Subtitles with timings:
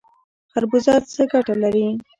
[0.51, 1.87] خربوزه څه ګټه لري؟